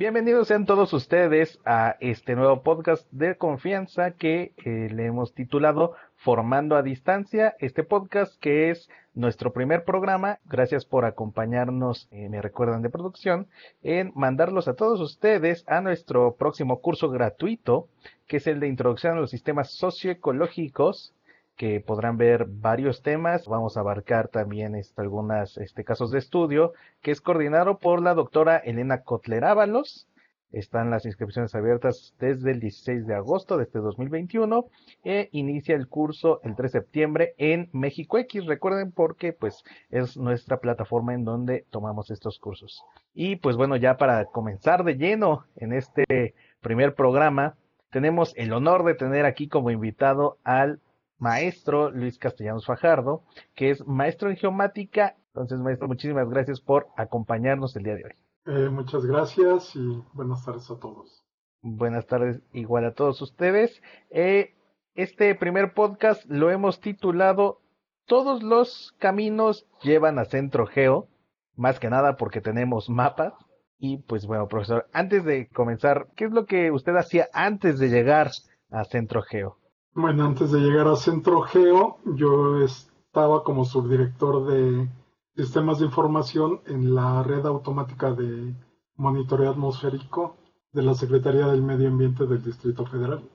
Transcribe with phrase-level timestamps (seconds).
[0.00, 5.94] Bienvenidos sean todos ustedes a este nuevo podcast de confianza que eh, le hemos titulado
[6.16, 7.54] Formando a Distancia.
[7.58, 10.38] Este podcast que es nuestro primer programa.
[10.46, 13.48] Gracias por acompañarnos, eh, me recuerdan de producción,
[13.82, 17.88] en mandarlos a todos ustedes a nuestro próximo curso gratuito,
[18.26, 21.12] que es el de Introducción a los Sistemas Socioecológicos
[21.60, 23.46] que podrán ver varios temas.
[23.46, 28.14] Vamos a abarcar también este, algunos este, casos de estudio, que es coordinado por la
[28.14, 30.08] doctora Elena Kotler Ábalos.
[30.52, 34.70] Están las inscripciones abiertas desde el 16 de agosto de este 2021
[35.04, 38.46] e inicia el curso el 3 de septiembre en México X.
[38.46, 42.82] Recuerden porque pues es nuestra plataforma en donde tomamos estos cursos.
[43.12, 47.54] Y pues bueno, ya para comenzar de lleno en este primer programa,
[47.90, 50.80] tenemos el honor de tener aquí como invitado al
[51.20, 53.22] maestro Luis Castellanos Fajardo,
[53.54, 55.16] que es maestro en geomática.
[55.28, 58.12] Entonces, maestro, muchísimas gracias por acompañarnos el día de hoy.
[58.46, 61.24] Eh, muchas gracias y buenas tardes a todos.
[61.62, 63.82] Buenas tardes igual a todos ustedes.
[64.10, 64.54] Eh,
[64.94, 67.60] este primer podcast lo hemos titulado
[68.06, 71.06] Todos los caminos llevan a Centro Geo,
[71.54, 73.34] más que nada porque tenemos mapas.
[73.78, 77.88] Y pues bueno, profesor, antes de comenzar, ¿qué es lo que usted hacía antes de
[77.88, 78.30] llegar
[78.70, 79.59] a Centro Geo?
[79.94, 84.88] Bueno, antes de llegar a Centro Geo, yo estaba como subdirector de
[85.34, 88.54] sistemas de información en la red automática de
[88.94, 90.36] monitoreo atmosférico
[90.72, 93.28] de la Secretaría del Medio Ambiente del Distrito Federal.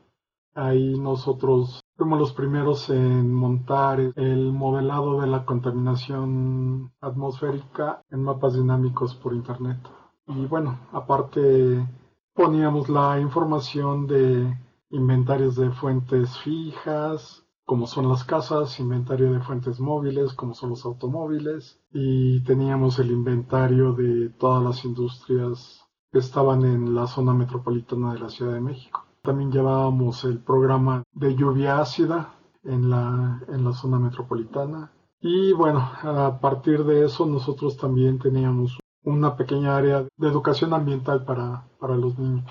[0.53, 8.53] Ahí nosotros fuimos los primeros en montar el modelado de la contaminación atmosférica en mapas
[8.53, 9.79] dinámicos por Internet.
[10.27, 11.85] Y bueno, aparte
[12.33, 19.79] poníamos la información de inventarios de fuentes fijas, como son las casas, inventario de fuentes
[19.79, 26.63] móviles, como son los automóviles, y teníamos el inventario de todas las industrias que estaban
[26.63, 29.05] en la zona metropolitana de la Ciudad de México.
[29.23, 34.91] También llevábamos el programa de lluvia ácida en la, en la zona metropolitana.
[35.19, 41.25] Y bueno, a partir de eso nosotros también teníamos una pequeña área de educación ambiental
[41.25, 42.45] para, para los niños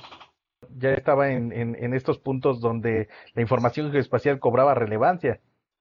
[0.76, 5.40] ya estaba en, en, estos puntos donde la información geoespacial cobraba relevancia.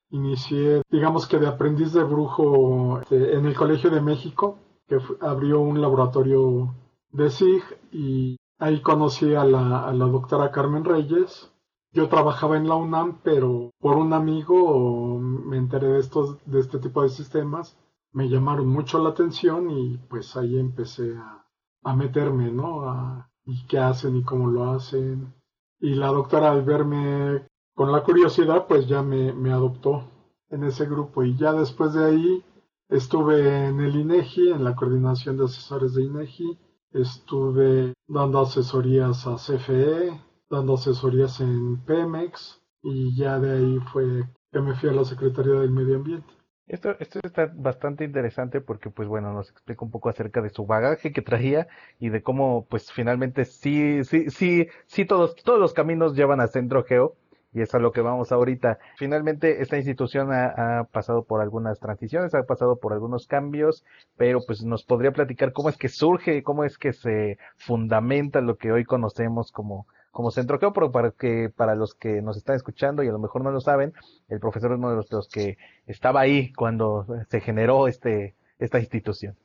[0.10, 5.60] Inicié, digamos que de aprendiz de brujo este, en el Colegio de México, que abrió
[5.60, 6.74] un laboratorio
[7.12, 11.52] de SIG y ahí conocí a la, doctora Carmen Reyes.
[11.92, 16.80] Yo trabajaba en la UNAM, pero por un amigo me enteré de, estos, de este
[16.80, 17.78] tipo de sistemas,
[18.12, 21.46] me llamaron mucho la atención y pues ahí empecé a,
[21.84, 22.90] a meterme, ¿no?
[22.90, 25.34] A, y qué hacen y cómo lo hacen.
[25.80, 27.46] Y la doctora al verme
[27.76, 30.09] con la curiosidad, pues ya me, me adoptó
[30.50, 32.44] en ese grupo y ya después de ahí
[32.90, 36.58] estuve en el INEGI, en la coordinación de asesores de INEGI,
[36.92, 44.62] estuve dando asesorías a CFE, dando asesorías en Pemex y ya de ahí fue que
[44.62, 46.32] me fui a la Secretaría del Medio Ambiente.
[46.68, 50.66] Esto, esto está bastante interesante porque, pues bueno, nos explica un poco acerca de su
[50.66, 51.68] bagaje que traía
[52.00, 56.47] y de cómo, pues finalmente sí, sí, sí, sí, todos, todos los caminos llevan a
[56.47, 57.16] Centro Geo
[57.53, 58.79] y es a lo que vamos ahorita.
[58.97, 63.84] Finalmente, esta institución ha, ha, pasado por algunas transiciones, ha pasado por algunos cambios,
[64.18, 68.57] pero pues nos podría platicar cómo es que surge, cómo es que se fundamenta lo
[68.57, 73.01] que hoy conocemos como como centro pero para que para los que nos están escuchando
[73.03, 73.94] y a lo mejor no lo saben,
[74.29, 75.57] el profesor es uno de los, que
[75.88, 79.35] estaba ahí cuando se generó este esta institución.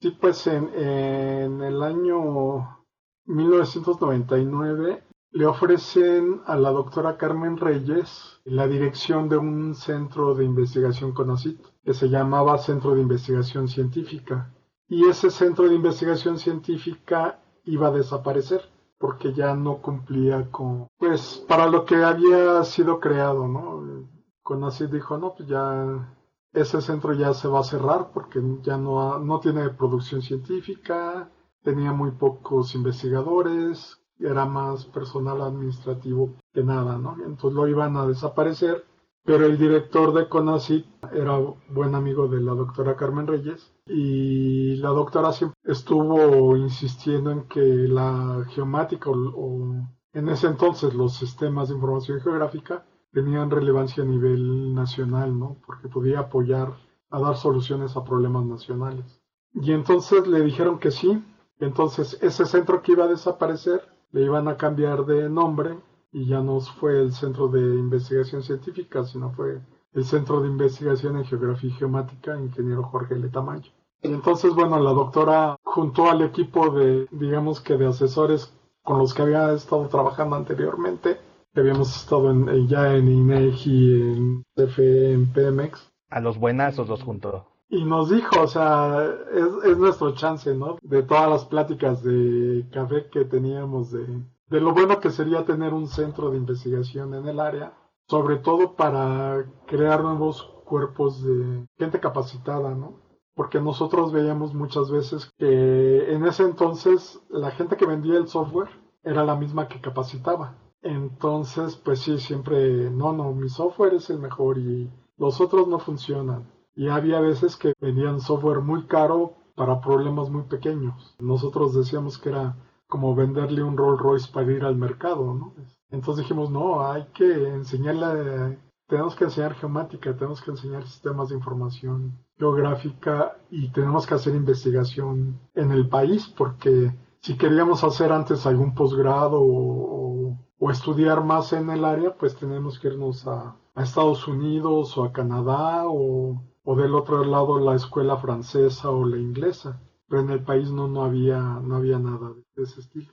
[0.00, 2.84] Sí, pues en, en el año
[3.26, 11.12] 1999 le ofrecen a la doctora Carmen Reyes la dirección de un centro de investigación
[11.12, 14.54] CONACIT que se llamaba Centro de Investigación Científica.
[14.88, 18.71] Y ese centro de investigación científica iba a desaparecer
[19.02, 24.06] porque ya no cumplía con, pues, para lo que había sido creado, ¿no?
[24.44, 26.08] Con así dijo, no, pues ya
[26.52, 31.28] ese centro ya se va a cerrar porque ya no, no tiene producción científica,
[31.64, 37.16] tenía muy pocos investigadores, era más personal administrativo que nada, ¿no?
[37.26, 38.84] Entonces lo iban a desaparecer
[39.24, 41.38] pero el director de CONACYT era
[41.68, 47.60] buen amigo de la doctora Carmen Reyes y la doctora siempre estuvo insistiendo en que
[47.60, 49.74] la geomática o,
[50.12, 55.58] en ese entonces los sistemas de información geográfica tenían relevancia a nivel nacional, ¿no?
[55.66, 56.74] Porque podía apoyar
[57.10, 59.20] a dar soluciones a problemas nacionales.
[59.54, 61.22] Y entonces le dijeron que sí.
[61.58, 65.78] Entonces ese centro que iba a desaparecer le iban a cambiar de nombre
[66.12, 69.60] y ya no fue el Centro de Investigación Científica, sino fue
[69.94, 73.70] el Centro de Investigación en Geografía y Geomática, ingeniero Jorge Letamayo.
[74.02, 79.14] Y entonces, bueno, la doctora juntó al equipo de, digamos que de asesores con los
[79.14, 81.18] que había estado trabajando anteriormente,
[81.54, 85.90] que habíamos estado en, ya en INEGI, en CFE, en Pemex.
[86.10, 87.46] A los buenazos los juntó.
[87.68, 90.76] Y nos dijo, o sea, es, es nuestro chance, ¿no?
[90.82, 94.04] De todas las pláticas de café que teníamos de,
[94.52, 97.72] de lo bueno que sería tener un centro de investigación en el área,
[98.06, 103.00] sobre todo para crear nuevos cuerpos de gente capacitada, ¿no?
[103.34, 108.68] Porque nosotros veíamos muchas veces que en ese entonces la gente que vendía el software
[109.02, 110.58] era la misma que capacitaba.
[110.82, 115.78] Entonces, pues sí, siempre, no, no, mi software es el mejor y los otros no
[115.78, 116.52] funcionan.
[116.74, 121.16] Y había veces que vendían software muy caro para problemas muy pequeños.
[121.18, 122.56] Nosotros decíamos que era
[122.92, 125.54] como venderle un Rolls Royce para ir al mercado, ¿no?
[125.90, 131.36] Entonces dijimos, no, hay que enseñarle, tenemos que enseñar geomática, tenemos que enseñar sistemas de
[131.36, 138.44] información geográfica y tenemos que hacer investigación en el país porque si queríamos hacer antes
[138.44, 140.36] algún posgrado o,
[140.70, 145.84] estudiar más en el área, pues tenemos que irnos a, Estados Unidos o a Canadá
[145.86, 149.80] o, o del otro lado la escuela francesa o la inglesa
[150.12, 153.12] pero en el país no, no, había, no había nada de ese estilo.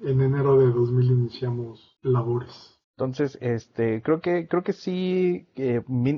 [0.00, 2.74] En enero de 2000 iniciamos labores.
[2.96, 5.48] Entonces, este, creo que, creo que sí,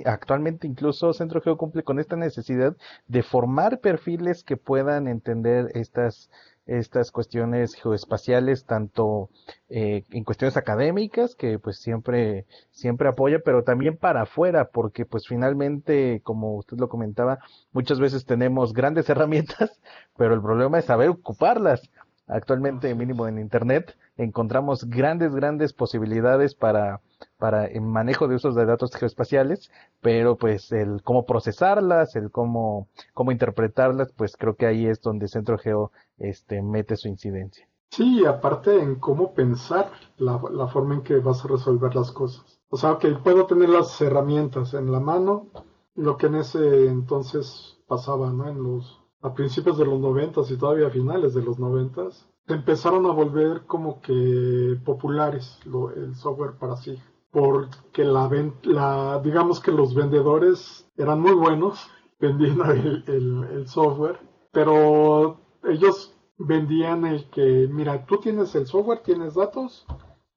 [0.05, 2.77] actualmente incluso Centro Geo cumple con esta necesidad
[3.09, 6.29] de formar perfiles que puedan entender estas,
[6.67, 9.31] estas cuestiones geoespaciales, tanto
[9.71, 15.27] eh, en cuestiones académicas, que pues siempre, siempre apoya, pero también para afuera, porque pues
[15.27, 17.39] finalmente, como usted lo comentaba,
[17.73, 19.81] muchas veces tenemos grandes herramientas,
[20.19, 21.89] pero el problema es saber ocuparlas.
[22.27, 27.01] Actualmente, mínimo en Internet, encontramos grandes, grandes posibilidades para,
[27.39, 29.71] para el manejo de usos de datos geoespaciales,
[30.01, 35.29] pero pues el cómo procesarlas, el cómo, cómo interpretarlas, pues creo que ahí es donde
[35.29, 37.69] Centro Geo este, mete su incidencia.
[37.91, 42.61] Sí, aparte en cómo pensar la, la forma en que vas a resolver las cosas.
[42.69, 45.47] O sea, que puedo tener las herramientas en la mano,
[45.95, 48.49] lo que en ese entonces pasaba, ¿no?
[48.49, 53.13] En los, a principios de los noventas y todavía finales de los noventas, empezaron a
[53.13, 56.99] volver como que populares lo, el software para sí.
[57.31, 58.31] Porque la,
[58.63, 61.91] la, digamos que los vendedores eran muy buenos
[62.21, 64.19] vendiendo el, software,
[64.53, 69.87] pero ellos vendían el que, mira, tú tienes el software, tienes datos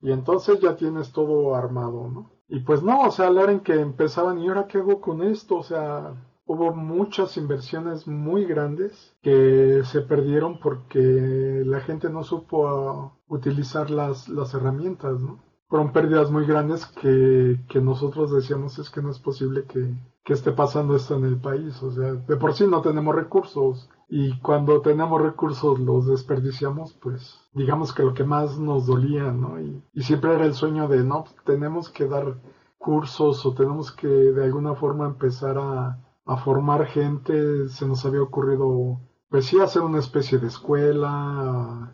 [0.01, 2.31] y entonces ya tienes todo armado, ¿no?
[2.49, 5.21] Y pues no, o sea, la hora en que empezaban, ¿y ahora qué hago con
[5.21, 5.57] esto?
[5.57, 6.15] O sea,
[6.49, 14.27] hubo muchas inversiones muy grandes que se perdieron porque la gente no supo utilizar las,
[14.27, 15.43] las herramientas, ¿no?
[15.67, 19.93] Fueron pérdidas muy grandes que, que nosotros decíamos es que no es posible que,
[20.23, 21.83] que esté pasando esto en el país.
[21.83, 27.47] O sea, de por sí no tenemos recursos y cuando tenemos recursos los desperdiciamos, pues
[27.53, 29.61] digamos que lo que más nos dolía, ¿no?
[29.61, 32.37] Y, siempre era el sueño de, no, tenemos que dar
[32.79, 38.21] cursos o tenemos que de alguna forma empezar a, a formar gente, se nos había
[38.21, 41.91] ocurrido, pues sí, hacer una especie de escuela,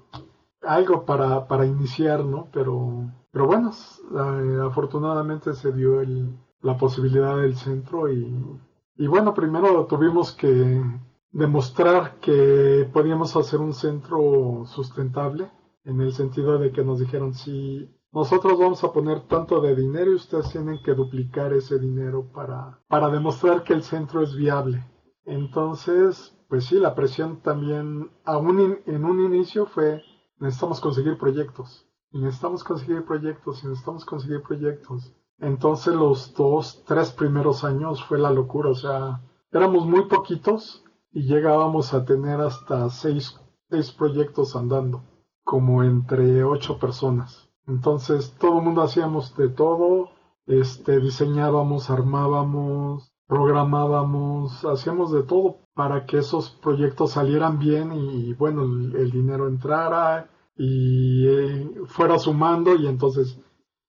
[0.61, 2.49] algo para, para iniciar, ¿no?
[2.51, 8.59] Pero, pero bueno, eh, afortunadamente se dio el, la posibilidad del centro y,
[8.97, 10.83] y bueno, primero tuvimos que
[11.31, 15.49] demostrar que podíamos hacer un centro sustentable,
[15.85, 20.09] en el sentido de que nos dijeron, si nosotros vamos a poner tanto de dinero
[20.09, 24.85] y ustedes tienen que duplicar ese dinero para, para demostrar que el centro es viable.
[25.25, 30.01] Entonces, pues sí, la presión también, aún en un inicio fue,
[30.39, 35.13] necesitamos conseguir proyectos, necesitamos conseguir proyectos, necesitamos conseguir proyectos.
[35.39, 41.23] Entonces los dos, tres primeros años fue la locura, o sea, éramos muy poquitos y
[41.23, 43.37] llegábamos a tener hasta seis,
[43.69, 45.03] seis proyectos andando,
[45.43, 47.44] como entre ocho personas.
[47.67, 50.09] Entonces todo el mundo hacíamos de todo,
[50.45, 58.63] este, diseñábamos, armábamos, programábamos, hacíamos de todo para que esos proyectos salieran bien y, bueno,
[58.63, 63.39] el, dinero entrara y eh, fuera sumando y entonces,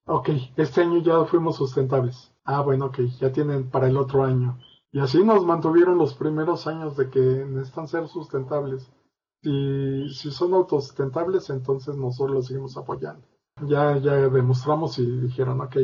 [0.06, 2.33] ok, este año ya fuimos sustentables.
[2.45, 4.59] Ah, bueno, ok, ya tienen para el otro año.
[4.92, 8.90] Y así nos mantuvieron los primeros años de que necesitan ser sustentables.
[9.42, 13.26] Si, si son autosustentables, entonces nosotros los seguimos apoyando.
[13.62, 15.76] Ya, ya demostramos y dijeron, ok,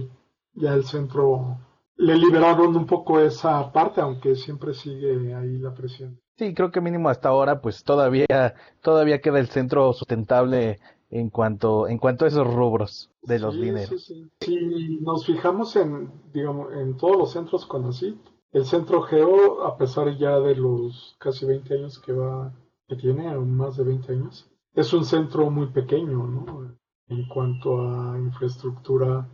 [0.54, 1.58] ya el centro
[1.96, 6.20] le liberaron un poco esa parte, aunque siempre sigue ahí la presión.
[6.36, 11.88] Sí, creo que mínimo hasta ahora, pues todavía, todavía queda el centro sustentable en cuanto,
[11.88, 14.12] en cuanto a esos rubros de los dineros.
[14.40, 18.18] Si nos fijamos en, digamos, en todos los centros con así,
[18.50, 22.52] El Centro Geo, a pesar ya de los casi 20 años que va,
[22.88, 26.76] que tiene, más de 20 años, es un centro muy pequeño, ¿no?
[27.12, 29.28] En cuanto a infraestructura,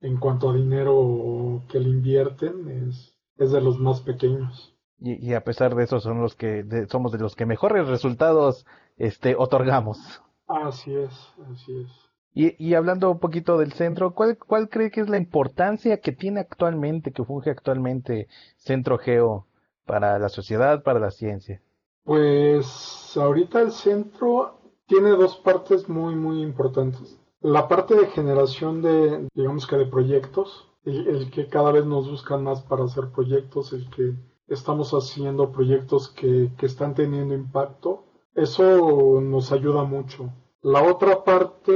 [0.00, 4.74] en cuanto a dinero que le invierten, es, es de los más pequeños.
[5.00, 8.66] Y, a pesar de eso son los que somos de los que mejores resultados
[8.96, 10.22] este otorgamos.
[10.46, 11.12] Así es,
[11.52, 11.90] así es.
[12.34, 16.12] Y, y hablando un poquito del centro, ¿cuál, ¿cuál cree que es la importancia que
[16.12, 19.46] tiene actualmente, que funge actualmente Centro Geo
[19.86, 21.60] para la sociedad, para la ciencia?
[22.04, 27.17] Pues ahorita el centro tiene dos partes muy, muy importantes.
[27.40, 32.44] La parte de generación de, digamos que de proyectos, el, que cada vez nos buscan
[32.44, 34.14] más para hacer proyectos, el que
[34.48, 38.04] estamos haciendo proyectos que, que están teniendo impacto,
[38.34, 40.32] eso nos ayuda mucho.
[40.62, 41.72] La otra parte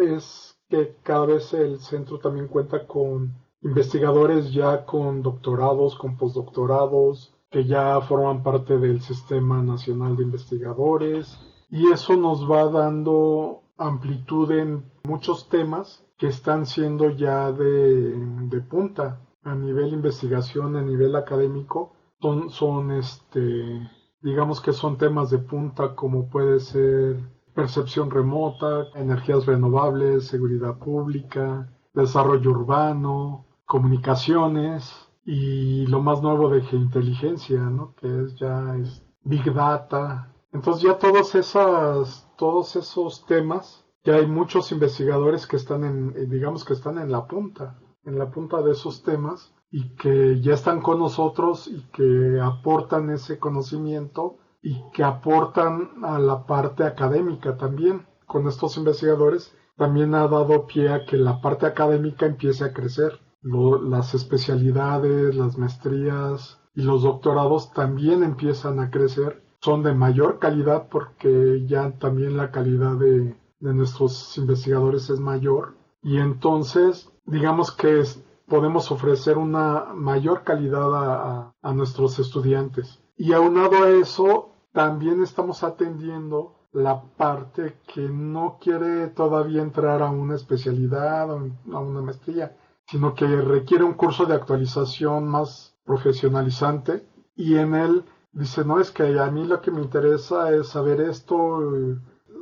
[0.00, 7.34] es que cada vez el centro también cuenta con investigadores ya con doctorados, con postdoctorados,
[7.50, 11.38] que ya forman parte del Sistema Nacional de Investigadores,
[11.70, 18.60] y eso nos va dando amplitud en muchos temas que están siendo ya de, de
[18.60, 23.88] punta a nivel investigación, a nivel académico, son, son este,
[24.20, 27.16] digamos que son temas de punta como puede ser
[27.54, 37.58] percepción remota, energías renovables, seguridad pública, desarrollo urbano, comunicaciones y lo más nuevo de geointeligencia,
[37.58, 37.94] ¿no?
[37.96, 40.32] que es ya es Big Data.
[40.52, 46.26] Entonces ya todos esas, todos esos temas, ya hay muchos investigadores que están en, eh,
[46.26, 50.54] digamos que están en la punta, en la punta de esos temas y que ya
[50.54, 57.56] están con nosotros y que aportan ese conocimiento y que aportan a la parte académica
[57.56, 58.06] también.
[58.26, 63.20] Con estos investigadores también ha dado pie a que la parte académica empiece a crecer.
[63.42, 69.42] las especialidades, las maestrías y los doctorados también empiezan a crecer.
[69.60, 75.76] Son de mayor calidad porque ya también la calidad de, nuestros investigadores es mayor.
[76.02, 78.02] Y entonces, digamos que
[78.46, 83.00] podemos ofrecer una mayor calidad a, a nuestros estudiantes.
[83.16, 90.10] Y aunado a eso, también estamos atendiendo la parte que no quiere todavía entrar a
[90.10, 97.06] una especialidad o a una maestría, sino que requiere un curso de actualización más profesionalizante
[97.34, 101.00] y en él dice, no, es que a mí lo que me interesa es saber
[101.00, 101.60] esto,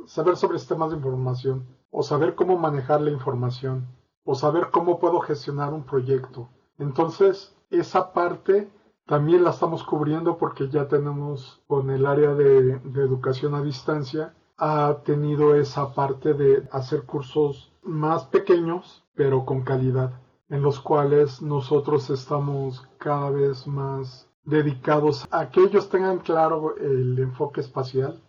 [0.05, 3.87] saber sobre sistemas de información, o saber cómo manejar la información,
[4.23, 6.49] o saber cómo puedo gestionar un proyecto.
[6.77, 8.69] Entonces, esa parte
[9.07, 14.97] también la estamos cubriendo porque ya tenemos con el área de, educación a distancia, ha
[15.05, 22.09] tenido esa parte de hacer cursos más pequeños, pero con calidad, en los cuales nosotros
[22.09, 28.19] estamos cada vez más dedicados a que ellos tengan claro el enfoque espacial,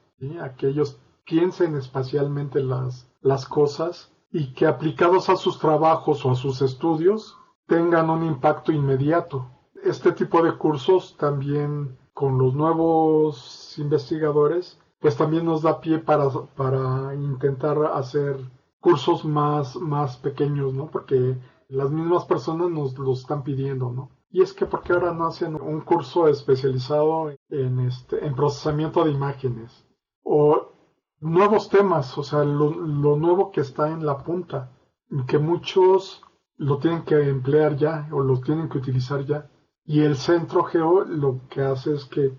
[0.43, 6.33] a que ellos piensen espacialmente las, las cosas y que aplicados a sus trabajos o
[6.33, 9.49] a sus estudios tengan un impacto inmediato
[9.83, 16.29] este tipo de cursos también con los nuevos investigadores, pues también nos da pie para,
[16.57, 18.39] para intentar hacer
[18.81, 20.91] cursos más, más pequeños, ¿no?
[20.91, 24.11] Porque las mismas personas nos lo están pidiendo, ¿no?
[24.31, 29.13] Y es que porque ahora no hacen un curso especializado en este, en procesamiento de
[29.13, 29.87] imágenes
[30.23, 30.73] o
[31.21, 34.71] nuevos temas, o sea, lo, lo nuevo que está en la punta,
[35.27, 36.23] que muchos
[36.57, 39.51] lo tienen que emplear ya o lo tienen que utilizar ya.
[39.85, 42.37] Y el centro geo lo que hace es que,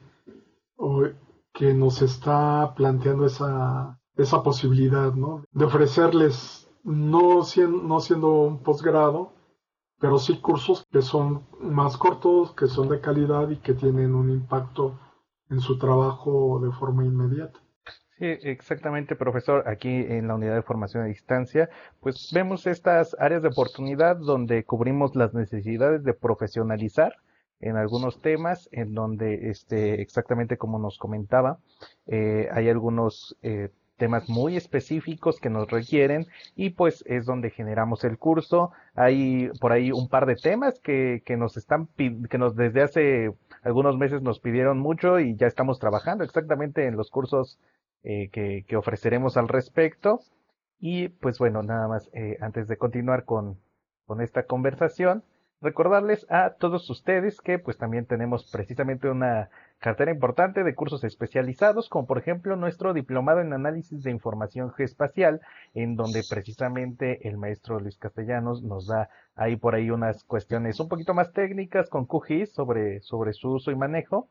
[1.54, 5.44] que nos está planteando esa, esa posibilidad, ¿no?
[5.52, 9.34] De ofrecerles, no, no siendo un posgrado,
[10.00, 14.30] pero sí cursos que son más cortos, que son de calidad y que tienen un
[14.30, 15.00] impacto
[15.50, 17.60] en su trabajo de forma inmediata.
[18.18, 19.68] Sí, exactamente, profesor.
[19.68, 21.70] Aquí en la unidad de formación a distancia,
[22.02, 27.14] pues vemos estas áreas de oportunidad donde cubrimos las necesidades de profesionalizar
[27.62, 31.60] en algunos temas en donde este exactamente como nos comentaba
[32.08, 36.26] eh, hay algunos eh, temas muy específicos que nos requieren
[36.56, 38.72] y pues es donde generamos el curso.
[38.96, 43.32] Hay por ahí un par de temas que, que nos están que nos desde hace
[43.62, 47.60] algunos meses nos pidieron mucho y ya estamos trabajando exactamente en los cursos
[48.04, 50.22] eh, que, que, ofreceremos al respecto.
[50.80, 53.60] Y pues bueno nada más antes de continuar con,
[54.08, 55.24] con esta conversación
[55.62, 59.50] recordarles a todos ustedes que pues también tenemos precisamente una
[59.80, 65.42] cartera importante de cursos especializados, como por ejemplo nuestro diplomado en análisis de información geoespacial,
[65.74, 70.90] en donde precisamente el maestro Luis Castellanos nos da ahí por ahí unas cuestiones un
[70.90, 74.28] poquito más técnicas con QGIS sobre, sobre su uso y manejo.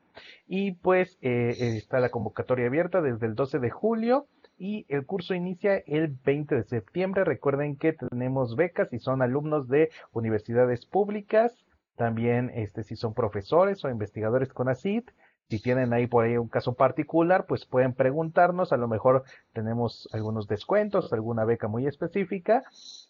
[0.47, 4.27] Y pues eh, está la convocatoria abierta desde el 12 de julio
[4.59, 7.23] y el curso inicia el 20 de septiembre.
[7.23, 11.65] Recuerden que tenemos becas y son alumnos de universidades públicas.
[11.95, 15.05] También este, si son profesores o investigadores con ACID
[15.49, 20.07] si tienen ahí por ahí un caso particular, pues pueden preguntarnos, a lo mejor tenemos
[20.13, 22.61] algunos descuentos, alguna beca muy específica,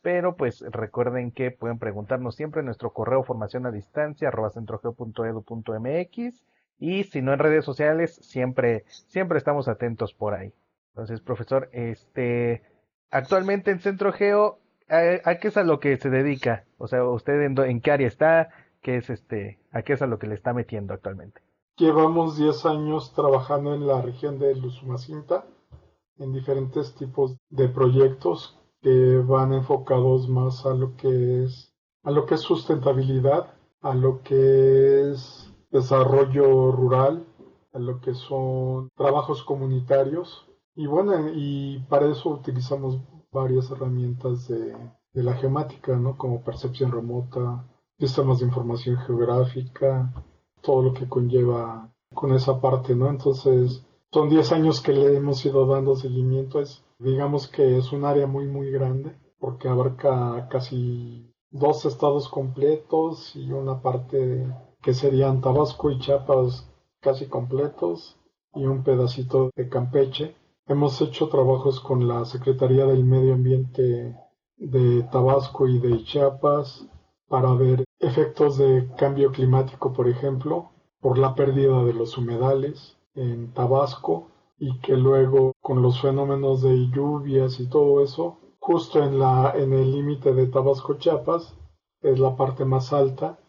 [0.01, 6.43] pero pues recuerden que pueden preguntarnos siempre en nuestro correo formación a distancia centrogeo.edu.mx
[6.79, 10.53] y si no en redes sociales, siempre, siempre estamos atentos por ahí.
[10.89, 12.63] Entonces, profesor, este,
[13.11, 16.65] actualmente en Centro Geo, ¿a, qué es a lo que se dedica?
[16.77, 18.49] O sea, ¿usted en, en qué área está?
[18.81, 21.41] ¿Qué es este, a qué es a lo que le está metiendo actualmente?
[21.77, 25.45] Llevamos 10 años trabajando en la región de Luzumacinta
[26.17, 32.25] en diferentes tipos de proyectos que van enfocados más a lo que es a lo
[32.25, 37.25] que es sustentabilidad, a lo que es desarrollo rural,
[37.73, 40.48] a lo que son trabajos comunitarios
[40.79, 42.99] y bueno, y para eso utilizamos
[43.33, 44.77] varias herramientas de,
[45.13, 46.17] de la geomática, ¿no?
[46.17, 47.67] Como percepción remota,
[47.99, 50.13] sistemas de información geográfica,
[50.61, 53.09] todo lo que conlleva con esa parte, ¿no?
[53.09, 56.61] Entonces, son 10 años que le hemos ido dando seguimiento.
[56.61, 63.35] Es, digamos que es un área muy, muy grande, porque abarca casi dos estados completos
[63.35, 64.47] y una parte
[64.81, 66.71] que serían Tabasco y Chiapas
[67.01, 68.17] casi completos
[68.53, 70.38] y un pedacito de Campeche.
[70.69, 74.15] Hemos hecho trabajos con la Secretaría del Medio Ambiente
[74.55, 76.87] de Tabasco y de Chiapas
[77.27, 80.69] para ver efectos de cambio climático, por ejemplo,
[81.01, 86.91] por la pérdida de los humedales en Tabasco y que luego con los fenómenos de
[86.91, 91.57] lluvias y todo eso, justo en la en el límite de Tabasco Chiapas
[92.03, 93.39] es la parte más alta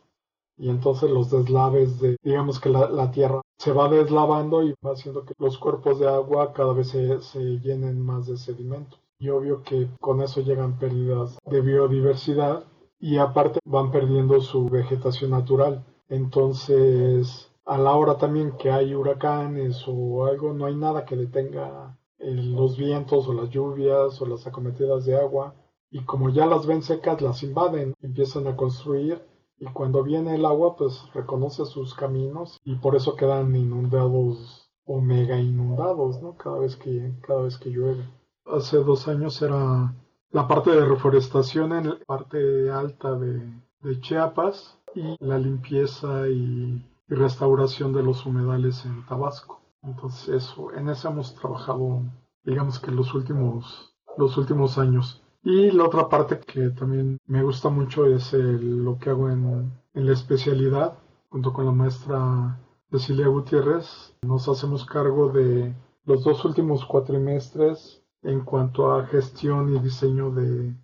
[0.57, 5.27] y entonces los deslaves de digamos que la, tierra se va deslavando y va haciendo
[5.27, 9.63] que los cuerpos de agua cada vez se, se llenen más de sedimento y obvio
[9.63, 12.65] que con eso llegan pérdidas de biodiversidad
[12.99, 15.85] y aparte van perdiendo su vegetación natural.
[16.09, 21.99] Entonces, a la hora también que hay huracanes o algo, no hay nada que detenga
[22.19, 25.55] los vientos o las lluvias o las acometidas de agua.
[25.91, 29.21] Y como ya las ven secas, las invaden, empiezan a construir
[29.61, 35.03] y cuando viene el agua, pues reconoce sus caminos y por eso quedan inundados o
[35.03, 36.35] mega inundados, ¿no?
[36.37, 38.09] Cada vez que, cada vez que llueve.
[38.47, 39.95] Hace dos años era
[40.31, 43.61] la parte de reforestación en la parte alta de,
[44.01, 49.61] Chiapas y la limpieza y, restauración de los humedales en Tabasco.
[49.83, 52.03] Entonces eso, en eso hemos trabajado,
[52.45, 55.21] digamos que los últimos, los últimos años.
[55.43, 60.07] Y la otra parte que también me gusta mucho es lo que hago en, en
[60.07, 60.99] la especialidad,
[61.31, 62.59] junto con la maestra
[62.91, 64.15] Cecilia Gutiérrez.
[64.23, 65.75] Nos hacemos cargo de
[66.05, 70.75] los dos últimos cuatrimestres en cuanto a gestión y diseño de,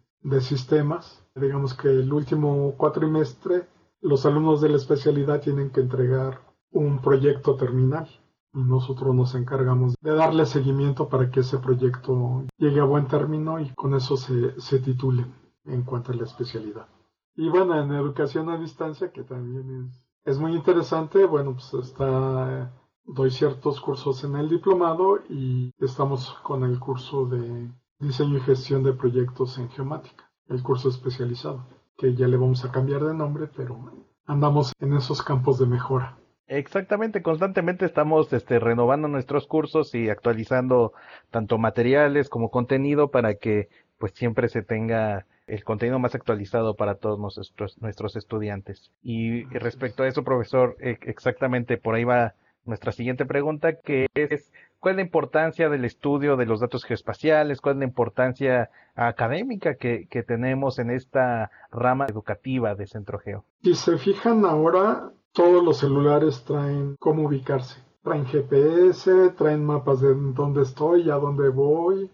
[0.40, 1.24] sistemas.
[1.34, 3.68] Digamos que el último cuatrimestre
[4.00, 6.40] los alumnos de la especialidad tienen que entregar
[6.70, 8.08] un proyecto terminal
[8.56, 13.60] y nosotros nos encargamos de darle seguimiento para que ese proyecto llegue a buen término
[13.60, 15.26] y con eso se, se titule
[15.66, 16.88] en cuanto a la especialidad.
[17.34, 22.72] Y bueno, en educación a distancia, que también es, es muy interesante, bueno, pues está
[23.04, 28.82] doy ciertos cursos en el diplomado y estamos con el curso de diseño y gestión
[28.82, 31.66] de proyectos en geomática, el curso especializado,
[31.96, 33.92] que ya le vamos a cambiar de nombre, pero
[34.24, 36.18] andamos en esos campos de mejora.
[36.48, 40.92] Exactamente, constantemente estamos este, renovando nuestros cursos y actualizando
[41.30, 46.96] tanto materiales como contenido para que pues siempre se tenga el contenido más actualizado para
[46.96, 48.90] todos nuestros, nuestros estudiantes.
[49.02, 54.52] Y respecto a eso, profesor, e, exactamente por ahí va nuestra siguiente pregunta, que es
[54.80, 59.76] cuál es la importancia del estudio de los datos geoespaciales, cuál es la importancia académica
[59.76, 63.44] que, tenemos en esta rama educativa de Centro Geo.
[63.62, 67.80] Si se fijan ahora, todos los celulares traen cómo ubicarse.
[68.02, 72.10] Traen GPS, traen mapas de dónde estoy, a dónde voy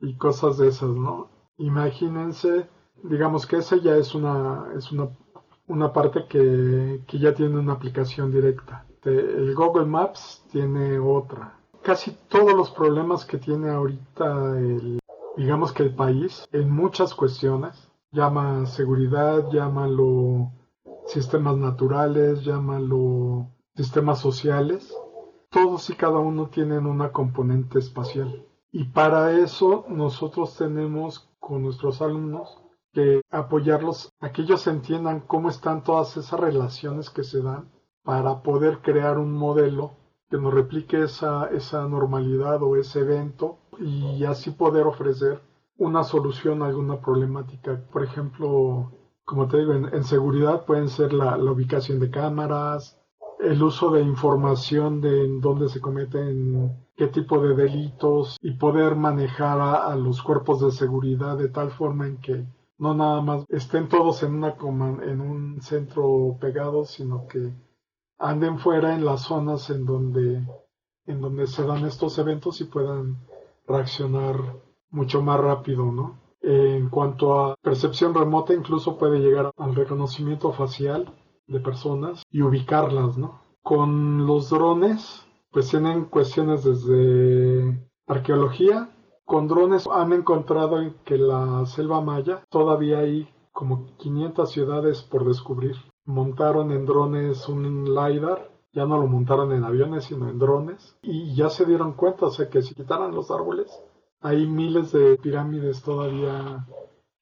[0.00, 1.28] y cosas de esas, ¿no?
[1.58, 2.66] Imagínense,
[3.02, 5.10] digamos que esa ya es una, es una,
[5.66, 11.58] una parte que, que ya tiene una aplicación directa el Google Maps tiene otra.
[11.82, 14.98] Casi todos los problemas que tiene ahorita el,
[15.36, 20.52] digamos que el país, en muchas cuestiones, llama seguridad, llámalo
[21.10, 24.94] sistemas naturales, llámalo sistemas sociales,
[25.50, 28.46] todos y cada uno tienen una componente espacial.
[28.70, 35.48] Y para eso nosotros tenemos con nuestros alumnos que apoyarlos a que ellos entiendan cómo
[35.48, 37.72] están todas esas relaciones que se dan
[38.04, 39.96] para poder crear un modelo
[40.28, 45.42] que nos replique esa, esa normalidad o ese evento y así poder ofrecer
[45.76, 47.84] una solución a alguna problemática.
[47.90, 48.92] Por ejemplo,
[49.30, 52.98] como te digo, en, seguridad pueden ser la, ubicación de cámaras,
[53.38, 59.60] el uso de información de dónde se cometen qué tipo de delitos y poder manejar
[59.60, 62.44] a, los cuerpos de seguridad de tal forma en que
[62.78, 64.56] no nada más estén todos en una
[65.04, 67.52] en un centro pegado, sino que
[68.18, 70.44] anden fuera en las zonas en donde
[71.06, 73.16] en donde se dan estos eventos y puedan
[73.68, 74.34] reaccionar
[74.90, 76.19] mucho más rápido, ¿no?
[76.42, 81.12] En cuanto a percepción remota, incluso puede llegar al reconocimiento facial
[81.46, 83.40] de personas y ubicarlas, ¿no?
[83.62, 88.90] Con los drones, pues tienen cuestiones desde arqueología.
[89.24, 95.76] Con drones han encontrado que la selva maya todavía hay como 500 ciudades por descubrir.
[96.06, 101.34] Montaron en drones un LiDAR, ya no lo montaron en aviones, sino en drones, y
[101.34, 103.70] ya se dieron cuenta, o sea, que si quitaran los árboles,
[104.20, 106.66] hay miles de pirámides todavía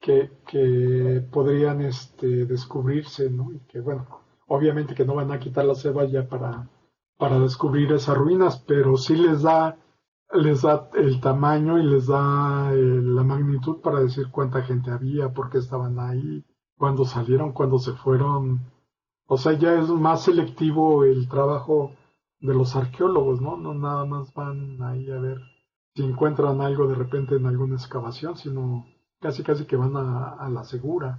[0.00, 3.52] que, que podrían este, descubrirse, ¿no?
[3.52, 4.06] Y que, bueno,
[4.46, 6.68] obviamente que no van a quitar la selva ya para,
[7.16, 9.78] para descubrir esas ruinas, pero sí les da,
[10.32, 15.32] les da el tamaño y les da eh, la magnitud para decir cuánta gente había,
[15.32, 16.44] por qué estaban ahí,
[16.76, 18.72] cuándo salieron, cuándo se fueron.
[19.26, 21.92] O sea, ya es más selectivo el trabajo
[22.40, 23.56] de los arqueólogos, ¿no?
[23.56, 25.38] No nada más van ahí a ver
[25.98, 28.86] si encuentran algo de repente en alguna excavación, sino
[29.18, 31.18] casi casi que van a, la segura.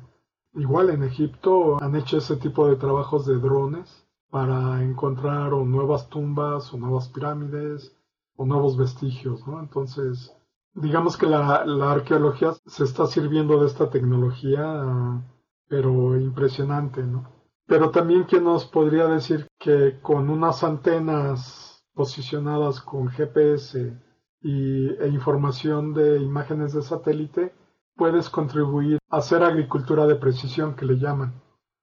[0.54, 6.74] Igual en Egipto han hecho ese tipo de trabajos de drones para encontrar nuevas tumbas
[6.74, 7.94] o nuevas pirámides
[8.38, 9.60] o nuevos vestigios, ¿no?
[9.60, 10.34] Entonces,
[10.74, 15.22] digamos que la, la arqueología se está sirviendo de esta tecnología,
[15.68, 17.30] pero impresionante, ¿no?
[17.66, 24.08] Pero también que nos podría decir que con unas antenas posicionadas con GPS
[24.42, 27.54] y, e información de imágenes de satélite,
[27.96, 31.42] puedes contribuir a hacer agricultura de precisión que le llaman.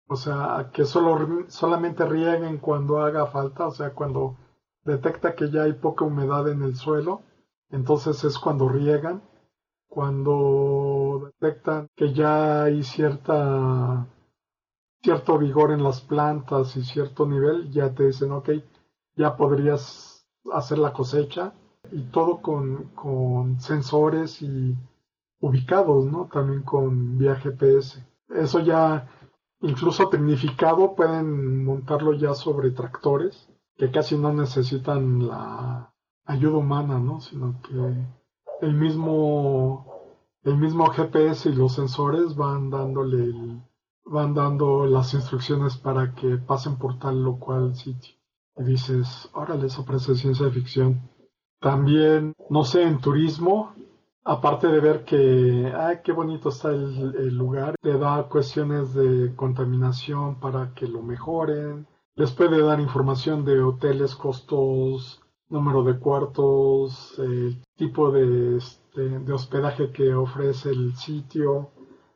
[0.09, 4.37] O sea, que solo, solamente rieguen cuando haga falta, o sea, cuando
[4.85, 7.23] detecta que ya hay poca humedad en el suelo,
[7.71, 9.23] entonces es cuando riegan.
[9.88, 14.07] Cuando detectan que ya hay cierta
[15.03, 18.51] cierto vigor en las plantas y cierto nivel, ya te dicen, ok,
[19.14, 21.55] ya podrías hacer la cosecha
[21.92, 24.77] y todo con, con sensores y
[25.40, 26.29] ubicados, ¿no?
[26.33, 28.05] También con vía GPS.
[28.29, 29.09] Eso ya,
[29.61, 35.92] incluso tecnificado, pueden montarlo ya sobre tractores que casi no necesitan la
[36.25, 37.20] ayuda humana, ¿no?
[37.20, 39.87] Sino que el mismo,
[40.42, 43.33] el mismo GPS y los sensores van dándole
[44.07, 48.14] van dando las instrucciones para que pasen por tal o cual sitio.
[48.57, 51.11] Y dices, órale, eso parece ciencia ficción.
[51.61, 53.75] También, no sé, en turismo,
[54.25, 60.38] aparte de ver que, ay, qué bonito está el, lugar, te da cuestiones de contaminación
[60.40, 61.87] para que lo mejoren.
[62.14, 69.33] Les puede dar información de hoteles, costos, número de cuartos, el tipo de, este, de
[69.33, 71.71] hospedaje que ofrece el sitio,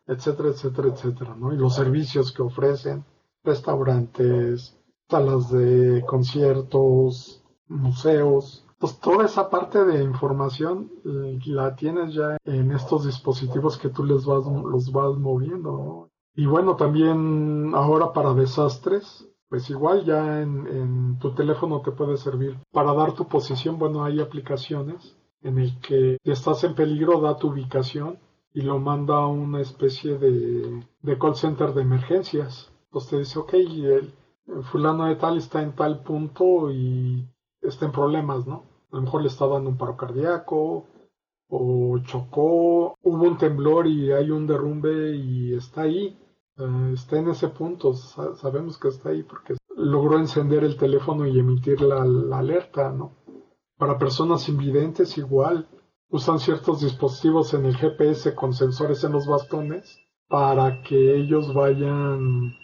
[0.06, 1.52] etcétera, etcétera, etcétera, ¿no?
[1.52, 3.04] Y los servicios que ofrecen,
[3.44, 4.76] restaurantes,
[5.08, 12.72] salas de conciertos, museos, pues toda esa parte de información eh, la tienes ya en
[12.72, 19.28] estos dispositivos que tú les vas, los vas moviendo, Y bueno, también ahora para desastres,
[19.50, 23.78] pues igual ya en, en, tu teléfono te puede servir para dar tu posición.
[23.78, 28.18] Bueno, hay aplicaciones en el que estás en peligro da tu ubicación
[28.54, 32.72] y lo manda a una especie de, de call center de emergencias.
[32.86, 34.14] Entonces te dice, ok, el
[34.62, 37.28] fulano de tal está en tal punto y
[37.60, 38.69] está en problemas, ¿no?
[38.92, 40.86] A lo mejor le está dando un paro cardíaco
[41.48, 46.18] o chocó, hubo un temblor y hay un derrumbe y está ahí,
[46.56, 51.38] eh, está en ese punto, sabemos que está ahí porque logró encender el teléfono y
[51.38, 53.16] emitir la, alerta, ¿no?
[53.76, 55.68] Para personas invidentes igual,
[56.08, 59.98] usan ciertos dispositivos en el GPS con sensores en los bastones
[60.28, 62.54] para que ellos vayan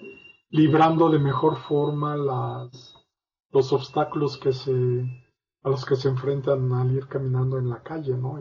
[0.50, 2.94] librando de mejor forma las,
[3.50, 4.72] los obstáculos que se,
[5.66, 8.40] a los que se enfrentan al ir caminando en la calle, ¿no?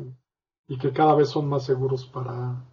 [0.67, 2.63] Y, que cada vez son más seguros para,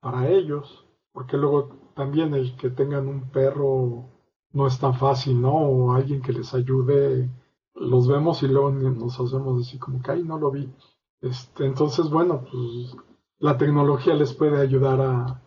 [0.00, 4.08] para ellos, porque luego también el que tengan un perro
[4.52, 5.54] no es tan fácil, ¿no?
[5.54, 7.30] O alguien que les ayude,
[7.74, 10.68] los vemos y luego nos hacemos así como que, ay, no lo vi.
[11.20, 12.96] Este, entonces, bueno, pues
[13.38, 15.42] la tecnología les puede ayudar a,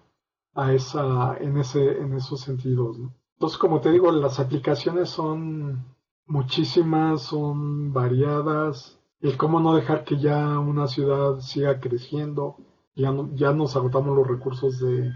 [0.53, 3.13] a esa, en ese, en esos sentidos, ¿no?
[3.33, 5.92] Entonces, como te digo, las aplicaciones son
[6.25, 8.99] muchísimas, son variadas.
[9.19, 12.57] El cómo no dejar que ya una ciudad siga creciendo.
[12.95, 15.11] Ya, no, ya nos agotamos los recursos de,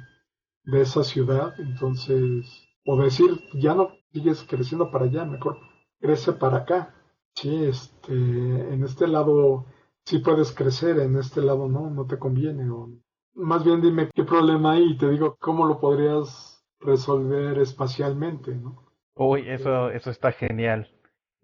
[0.64, 1.54] de esa ciudad.
[1.60, 5.58] Entonces, o decir, ya no sigues creciendo para allá, mejor
[6.00, 6.96] crece para acá.
[7.36, 9.66] Sí, este, en este lado
[10.06, 12.70] sí puedes crecer, en este lado no, no te conviene.
[12.70, 12.90] O,
[13.36, 18.88] más bien dime qué problema hay y te digo cómo lo podrías resolver espacialmente, ¿no?
[19.16, 20.90] Uy, eso, eso está genial.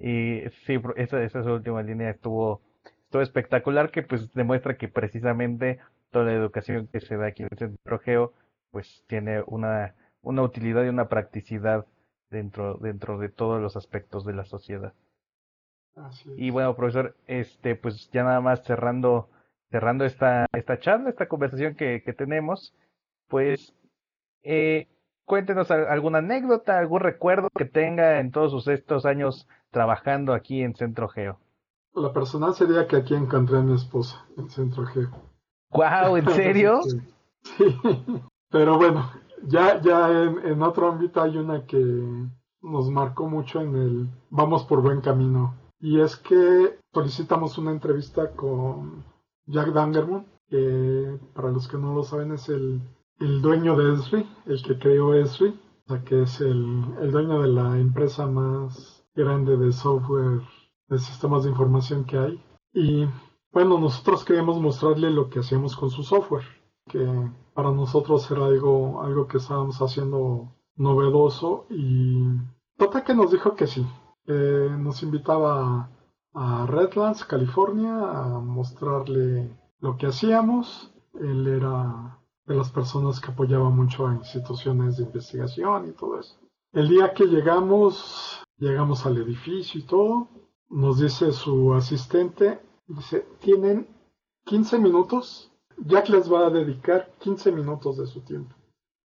[0.03, 2.61] Y sí, esa, esa última línea estuvo,
[3.05, 5.79] estuvo espectacular, que pues demuestra que precisamente
[6.11, 8.33] toda la educación que se da aquí en el Centro Geo,
[8.69, 11.85] pues tiene una, una utilidad y una practicidad
[12.29, 14.93] dentro, dentro de todos los aspectos de la sociedad.
[16.35, 19.29] Y bueno, profesor, este, pues ya nada más cerrando,
[19.71, 22.75] cerrando esta, esta charla, esta conversación que, que tenemos,
[23.29, 23.73] pues
[24.43, 24.89] eh,
[25.23, 31.09] cuéntenos alguna anécdota, algún recuerdo que tenga en todos estos años trabajando aquí en Centro
[31.09, 31.37] Geo.
[31.93, 35.11] La personal sería que aquí encontré a mi esposa en Centro Geo.
[35.71, 36.15] ¡Wow!
[36.15, 36.81] ¿En serio?
[37.41, 37.77] sí.
[38.49, 39.11] Pero bueno,
[39.43, 41.77] ya, ya en, en, otro ámbito hay una que
[42.61, 45.55] nos marcó mucho en el vamos por buen camino.
[45.79, 49.03] Y es que solicitamos una entrevista con
[49.47, 52.81] Jack Dangermond, que para los que no lo saben es el,
[53.19, 57.41] el dueño de Esri, el que creó Esri, o sea que es el, el dueño
[57.41, 60.41] de la empresa más grande de software
[60.87, 62.43] de sistemas de información que hay.
[62.73, 63.05] Y
[63.51, 66.45] bueno, nosotros queríamos mostrarle lo que hacíamos con su software,
[66.87, 67.05] que
[67.53, 72.23] para nosotros era algo, algo que estábamos haciendo novedoso y
[72.77, 73.85] total que nos dijo que sí.
[74.25, 75.89] nos invitaba
[76.33, 80.91] a Redlands, California, a mostrarle lo que hacíamos.
[81.19, 86.35] Él era de las personas que apoyaba mucho a instituciones de investigación y todo eso.
[86.71, 90.29] El día que llegamos, llegamos al edificio y todo,
[90.69, 93.87] nos dice su asistente, dice, tienen
[94.45, 98.55] 15 minutos Jack les va a dedicar 15 minutos de su tiempo.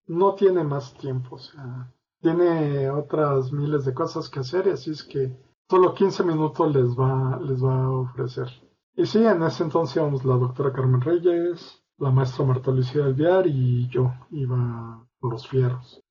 [0.07, 4.91] No tiene más tiempo, o sea, tiene otras miles de cosas que hacer, y así
[4.91, 5.37] es que
[5.69, 8.47] solo 15 minutos les va, les va a ofrecer.
[8.95, 13.47] Y sí, en ese entonces íbamos la doctora Carmen Reyes, la maestra Marta Lucía Alviar
[13.47, 16.01] y yo iba con los fierros.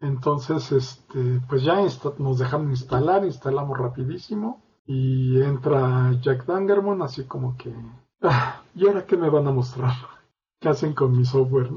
[0.00, 1.80] Entonces, este, pues ya
[2.18, 7.74] nos dejaron instalar, instalamos rapidísimo y entra Jack Dangermon así como que
[8.22, 9.92] Ah, ¿y ahora qué me van a mostrar?
[10.60, 11.70] ¿Qué hacen con mi software?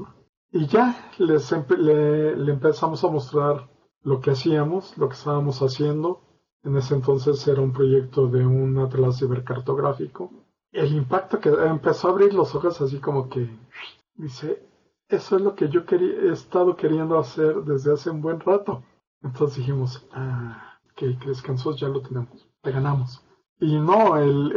[0.52, 3.68] Y ya les le, empezamos a mostrar
[4.02, 6.22] lo que hacíamos, lo que estábamos haciendo.
[6.62, 10.30] En ese entonces era un proyecto de un atlas cibercartográfico.
[10.72, 13.48] El impacto que empezó a abrir los ojos así como que
[14.14, 14.66] dice,
[15.10, 18.82] eso es lo que yo he estado queriendo hacer desde hace un buen rato.
[19.22, 23.24] Entonces dijimos, ah, que descansos ya lo tenemos, te ganamos.
[23.58, 24.52] Y no, el,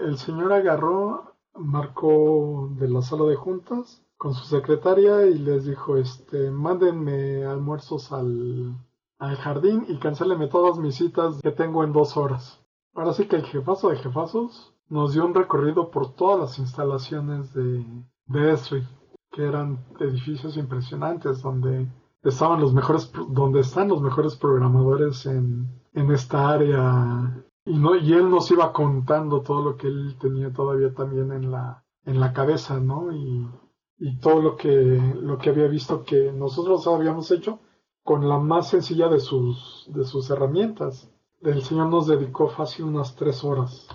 [0.00, 5.96] el, señor agarró, marcó de la sala de juntas con su secretaria y les dijo,
[5.96, 8.76] este, mándenme almuerzos al,
[9.18, 12.64] al jardín y cancelenme todas mis citas que tengo en dos horas.
[12.94, 17.52] Ahora sí que el jefazo de jefazos nos dio un recorrido por todas las instalaciones
[17.54, 17.84] de,
[18.26, 18.86] de Esri,
[19.38, 21.86] que eran edificios impresionantes donde
[22.24, 28.14] estaban los mejores, donde están los mejores programadores en, en esta área y, no, y
[28.14, 32.32] él nos iba contando todo lo que él tenía todavía también en la, en la
[32.32, 33.12] cabeza, ¿no?
[33.12, 33.48] Y,
[33.98, 37.60] y todo lo que, lo que había visto que nosotros habíamos hecho
[38.02, 41.12] con la más sencilla de sus, de sus herramientas.
[41.42, 43.86] El Señor nos dedicó fácil unas tres horas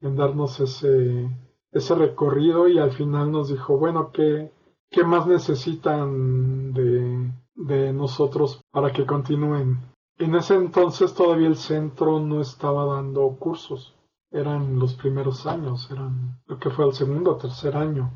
[0.00, 1.28] en darnos ese,
[1.72, 4.52] ese recorrido y al final nos dijo, bueno, ¿qué,
[4.92, 9.80] qué más necesitan de, nosotros para que continúen?
[10.18, 13.94] En ese entonces todavía el centro no estaba dando cursos.
[14.30, 18.12] Eran los primeros años, eran lo que fue el segundo o tercer año.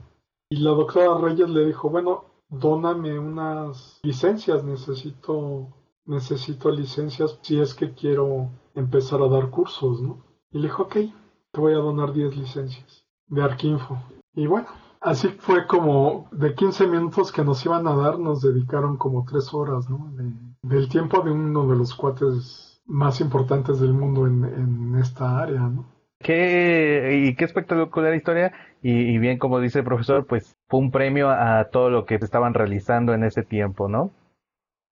[0.49, 5.69] Y la doctora Reyes le dijo, bueno, dóname unas licencias, necesito,
[6.05, 10.25] necesito licencias si es que quiero empezar a dar cursos, ¿no?
[10.53, 10.97] Y le dijo, ok,
[11.51, 13.99] te voy a donar 10 licencias de Arquinfo.
[14.35, 14.69] Y bueno,
[15.01, 19.55] así fue como de 15 minutos que nos iban a dar, nos dedicaron como 3
[19.55, 20.13] horas, ¿no?
[20.63, 25.87] del tiempo de uno de los cuates más importantes del mundo en, esta área, ¿no?
[26.19, 31.29] Qué, y qué espectacular historia, y, bien como dice el profesor, pues fue un premio
[31.31, 34.11] a todo lo que estaban realizando en ese tiempo, ¿no?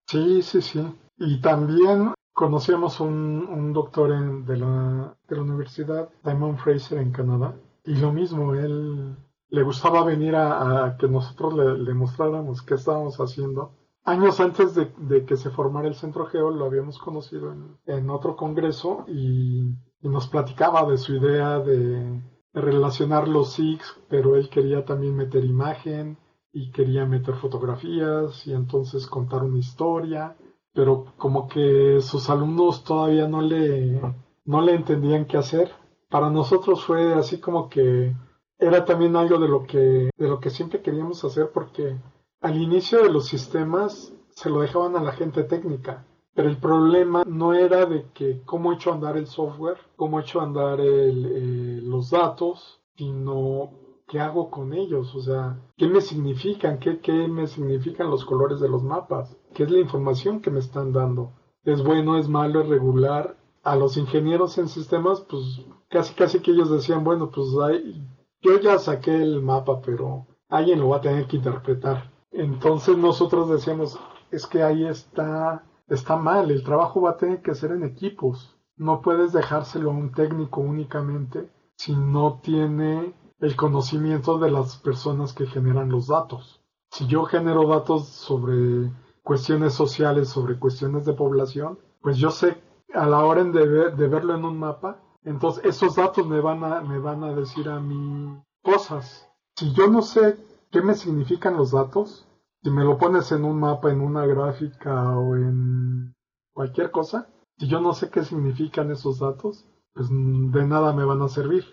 [0.06, 0.86] Sí, sí, sí.
[1.16, 7.12] Y también conocíamos un, un doctor en, de, la, de la universidad, Simon Fraser, en
[7.12, 9.16] Canadá, y lo mismo, él
[9.54, 13.76] le gustaba venir a, que nosotros le, mostráramos qué estábamos haciendo.
[14.04, 17.54] Años antes de, que se formara el Centro Geo, lo habíamos conocido
[17.86, 22.20] en, otro congreso y, nos platicaba de su idea de,
[22.52, 26.18] relacionar los SIGs, pero él quería también meter imagen
[26.52, 30.36] y quería meter fotografías y entonces contar una historia,
[30.72, 34.00] pero como que sus alumnos todavía no le,
[34.44, 35.70] no le entendían qué hacer.
[36.10, 38.14] Para nosotros fue así como que
[38.58, 41.96] era también algo de lo que, de lo que siempre queríamos hacer porque
[42.40, 46.06] al inicio de los sistemas se lo dejaban a la gente técnica.
[46.34, 50.22] Pero el problema no era de que cómo he hecho andar el software, cómo he
[50.22, 53.70] hecho andar el, eh, los datos, sino
[54.08, 58.60] qué hago con ellos, o sea, qué me significan, ¿Qué, qué me significan los colores
[58.60, 61.32] de los mapas, qué es la información que me están dando.
[61.62, 63.36] Es bueno, es malo, es regular.
[63.62, 68.06] A los ingenieros en sistemas, pues casi casi que ellos decían, bueno, pues hay,
[68.44, 72.12] yo ya saqué el mapa, pero alguien lo va a tener que interpretar.
[72.30, 73.98] Entonces nosotros decíamos,
[74.30, 78.56] es que ahí está, está mal, el trabajo va a tener que ser en equipos.
[78.76, 85.32] No puedes dejárselo a un técnico únicamente si no tiene el conocimiento de las personas
[85.32, 86.60] que generan los datos.
[86.90, 92.60] Si yo genero datos sobre cuestiones sociales, sobre cuestiones de población, pues yo sé
[92.92, 96.82] a la hora de, de verlo en un mapa, entonces, esos datos me van a,
[96.82, 99.26] me van a decir a mí cosas.
[99.56, 100.36] Si yo no sé
[100.70, 102.28] qué me significan los datos,
[102.62, 106.14] si me lo pones en un mapa, en una gráfica o en
[106.52, 111.22] cualquier cosa, si yo no sé qué significan esos datos, pues de nada me van
[111.22, 111.64] a servir.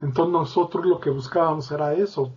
[0.00, 2.34] Entonces nosotros lo que buscábamos era eso.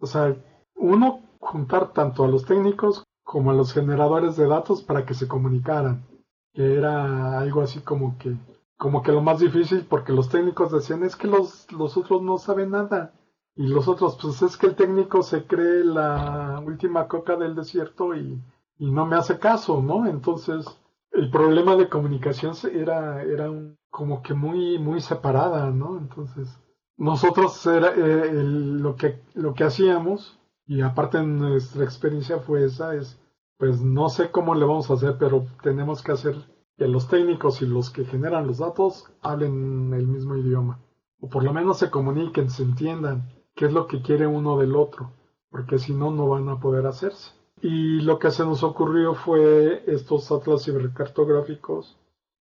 [0.00, 0.34] O sea,
[0.76, 5.28] uno, juntar tanto a los técnicos como a los generadores de datos para que se
[5.28, 6.06] comunicaran.
[6.54, 8.36] Que era algo así como que
[8.76, 12.38] como que lo más difícil porque los técnicos decían es que los, los otros no
[12.38, 13.14] saben nada
[13.54, 18.14] y los otros pues es que el técnico se cree la última coca del desierto
[18.14, 18.42] y,
[18.78, 20.06] y no me hace caso, ¿no?
[20.06, 20.66] Entonces
[21.12, 23.50] el problema de comunicación era, era
[23.90, 25.96] como que muy, muy separada, ¿no?
[25.98, 26.58] Entonces
[26.98, 33.18] nosotros era, eh, lo, que, lo que hacíamos y aparte nuestra experiencia fue esa, es
[33.58, 36.36] pues no sé cómo le vamos a hacer, pero tenemos que hacer
[36.76, 40.80] que los técnicos y los que generan los datos hablen el mismo idioma,
[41.20, 44.76] o por lo menos se comuniquen, se entiendan qué es lo que quiere uno del
[44.76, 45.12] otro,
[45.50, 47.32] porque si no, no van a poder hacerse.
[47.62, 51.96] Y lo que se nos ocurrió fue estos atlas cibercartográficos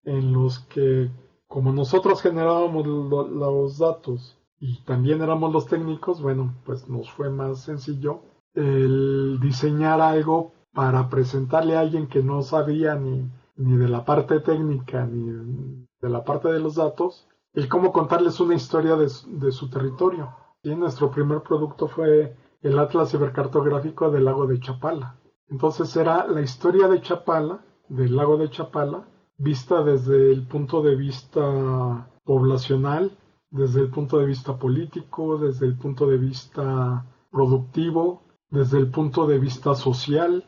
[0.04, 1.12] en los que,
[1.48, 7.62] como nosotros generábamos los datos y también éramos los técnicos, bueno, pues nos fue más
[7.62, 8.22] sencillo
[8.54, 14.40] el diseñar algo para presentarle a alguien que no sabía ni ni de la parte
[14.40, 19.10] técnica, ni de la parte de los datos, el cómo contarles una historia de,
[19.52, 20.36] su territorio.
[20.64, 25.18] Y nuestro primer producto fue el Atlas Cibercartográfico del lago de Chapala.
[25.50, 30.96] Entonces era la historia de Chapala, del lago de Chapala, vista desde el punto de
[30.96, 33.18] vista poblacional,
[33.50, 39.28] desde el punto de vista político, desde el punto de vista productivo, desde el punto
[39.28, 40.46] de vista social,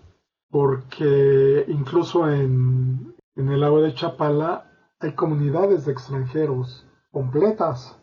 [0.53, 7.99] porque incluso en, el lago de Chapala hay comunidades de extranjeros completas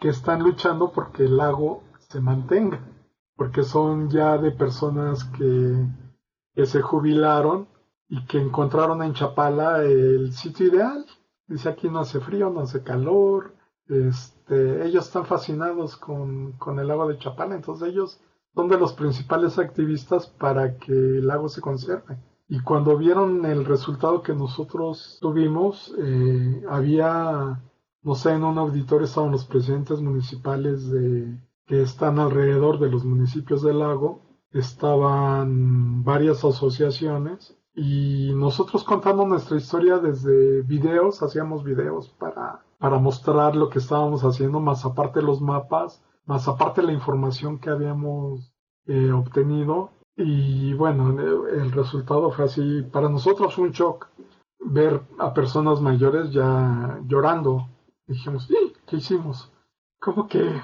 [0.00, 2.80] que están luchando porque el lago se mantenga,
[3.36, 5.86] porque son ya de personas que,
[6.56, 7.68] que se jubilaron
[8.08, 11.06] y que encontraron en Chapala el sitio ideal.
[11.46, 13.54] Dice aquí no hace frío, no hace calor,
[13.86, 18.20] este, ellos están fascinados con, con el lago de Chapala, entonces ellos
[18.54, 22.18] son de los principales activistas para que el lago se conserve.
[22.48, 27.62] Y cuando vieron el resultado que nosotros tuvimos, eh, había,
[28.02, 33.04] no sé, en un auditorio estaban los presidentes municipales de, que están alrededor de los
[33.04, 42.10] municipios del lago, estaban varias asociaciones y nosotros contando nuestra historia desde videos, hacíamos videos
[42.10, 47.58] para, para mostrar lo que estábamos haciendo, más aparte los mapas, más aparte la información
[47.58, 48.52] que habíamos
[48.86, 49.90] eh, obtenido.
[50.16, 51.18] Y bueno,
[51.48, 52.82] el resultado fue así.
[52.82, 54.08] Para nosotros fue un shock
[54.58, 57.68] ver a personas mayores ya llorando.
[58.06, 58.48] dijimos,
[58.86, 59.50] ¿qué hicimos?
[59.98, 60.60] ¿Cómo que,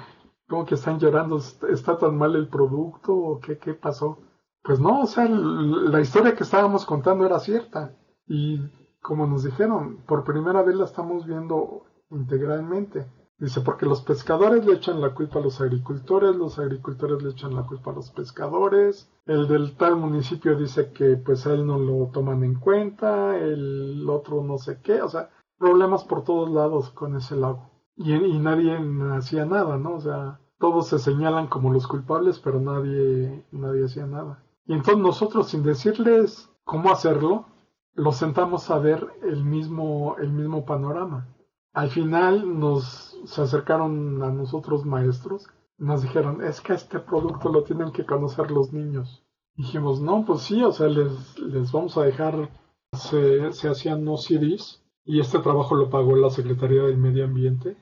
[0.47, 1.37] cómo que están llorando?
[1.37, 4.19] ¿Está tan mal el producto o qué, qué pasó?
[4.63, 7.95] Pues no, o sea, la historia que estábamos contando era cierta.
[8.27, 8.59] Y
[9.01, 13.05] como nos dijeron, por primera vez la estamos viendo integralmente.
[13.39, 17.55] Dice, porque los pescadores le echan la culpa a los agricultores, los agricultores le echan
[17.55, 21.79] la culpa a los pescadores, el del tal municipio dice que pues a él no
[21.79, 26.89] lo toman en cuenta, el otro no sé qué, o sea, problemas por todos lados
[26.89, 27.71] con ese lago.
[27.95, 28.77] Y, y nadie
[29.15, 29.95] hacía nada, ¿no?
[29.95, 34.43] O sea, todos se señalan como los culpables, pero nadie, nadie hacía nada.
[34.65, 37.45] Y entonces nosotros, sin decirles cómo hacerlo,
[37.93, 41.27] los sentamos a ver el mismo, el mismo panorama.
[41.73, 45.47] Al final nos se acercaron a nosotros maestros,
[45.77, 49.23] nos dijeron, es que este producto lo tienen que conocer los niños.
[49.55, 52.49] Dijimos, no, pues sí, o sea, les, les vamos a dejar,
[52.93, 57.77] se, se hacían no CDs y este trabajo lo pagó la Secretaría del Medio Ambiente.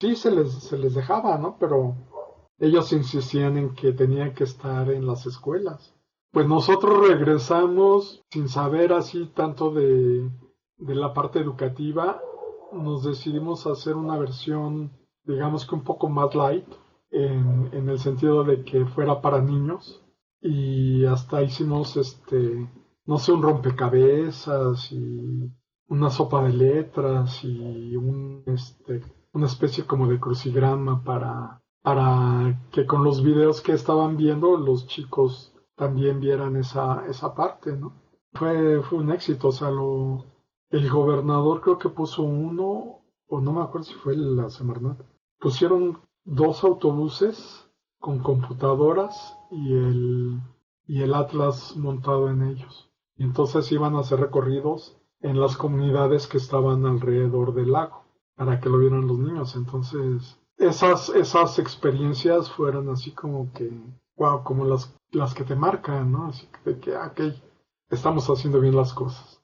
[0.00, 1.56] Sí, se les, se les dejaba, ¿no?
[1.58, 1.94] Pero
[2.58, 5.94] ellos insistían en que tenían que estar en las escuelas.
[6.30, 10.28] Pues nosotros regresamos sin saber así tanto de,
[10.78, 12.20] de la parte educativa
[12.74, 14.92] nos decidimos hacer una versión,
[15.24, 16.66] digamos que un poco más light,
[17.10, 20.02] en, en el sentido de que fuera para niños.
[20.40, 22.68] Y hasta hicimos, este,
[23.06, 25.50] no sé, un rompecabezas y
[25.88, 29.02] una sopa de letras y un, este,
[29.32, 34.86] una especie como de crucigrama para, para que con los videos que estaban viendo los
[34.86, 37.92] chicos también vieran esa, esa parte, ¿no?
[38.32, 40.24] Fue, fue un éxito, o sea, lo,
[40.70, 45.00] el gobernador creo que puso uno, o no me acuerdo si fue la Semarnat,
[45.38, 50.40] pusieron dos autobuses con computadoras y el,
[50.86, 52.90] y el Atlas montado en ellos.
[53.16, 58.04] Y entonces iban a hacer recorridos en las comunidades que estaban alrededor del lago
[58.34, 59.54] para que lo vieran los niños.
[59.56, 63.70] Entonces, esas, esas experiencias fueron así como que,
[64.16, 66.26] wow, como las, las que te marcan, ¿no?
[66.26, 67.20] Así que, de que, ok,
[67.90, 69.43] estamos haciendo bien las cosas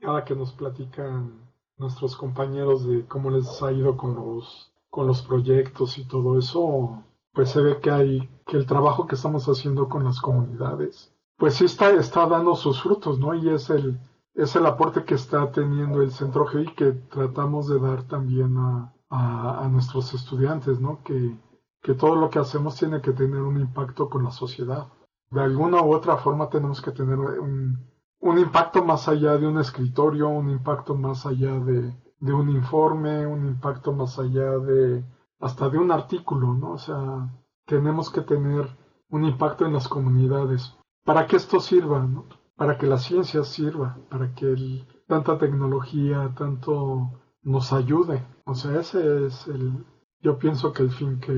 [0.00, 5.22] cada que nos platican nuestros compañeros de cómo les ha ido con los, con los
[5.22, 9.88] proyectos y todo eso, pues se ve que hay, que el trabajo que estamos haciendo
[9.88, 13.34] con las comunidades, pues sí está, está dando sus frutos, ¿no?
[13.34, 13.98] Y es el,
[14.34, 18.92] es el aporte que está teniendo el Centro GI que tratamos de dar también a,
[19.08, 21.02] a, a nuestros estudiantes, ¿no?
[21.02, 21.34] Que,
[21.82, 24.88] que todo lo que hacemos tiene que tener un impacto con la sociedad.
[25.30, 27.89] De alguna u otra forma tenemos que tener un,
[28.20, 33.26] un impacto más allá de un escritorio, un impacto más allá de, de un informe,
[33.26, 35.04] un impacto más allá de
[35.40, 36.72] hasta de un artículo, ¿no?
[36.72, 37.30] O sea,
[37.66, 38.68] tenemos que tener
[39.08, 42.26] un impacto en las comunidades para que esto sirva, ¿no?
[42.56, 48.22] Para que la ciencia sirva, para que el, tanta tecnología, tanto nos ayude.
[48.44, 49.84] O sea, ese es el,
[50.20, 51.32] yo pienso que el fin que,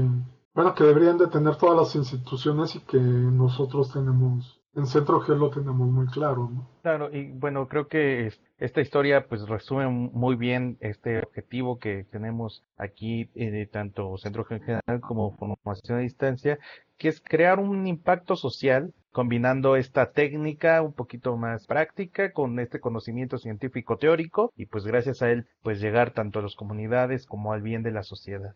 [0.55, 5.37] bueno, que deberían de tener todas las instituciones y que nosotros tenemos en Centro Geo
[5.37, 6.69] lo tenemos muy claro, ¿no?
[6.83, 12.65] Claro, y bueno, creo que esta historia pues resume muy bien este objetivo que tenemos
[12.77, 16.59] aquí, eh, tanto Centro Geo en general como formación a distancia,
[16.97, 22.81] que es crear un impacto social combinando esta técnica un poquito más práctica con este
[22.81, 27.53] conocimiento científico teórico y pues gracias a él pues llegar tanto a las comunidades como
[27.53, 28.55] al bien de la sociedad.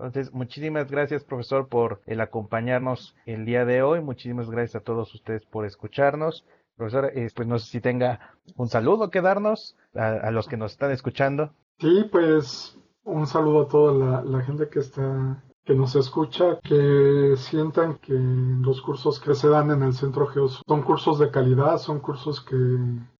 [0.00, 4.00] Entonces, muchísimas gracias, profesor, por el acompañarnos el día de hoy.
[4.00, 6.46] Muchísimas gracias a todos ustedes por escucharnos.
[6.74, 8.18] Profesor, eh, pues no sé si tenga
[8.56, 11.52] un saludo que darnos a, los que nos están escuchando.
[11.78, 17.98] Sí, pues un saludo a toda la, gente que está que nos escucha, que sientan
[17.98, 22.00] que los cursos que se dan en el Centro Geo son cursos de calidad, son
[22.00, 22.56] cursos que,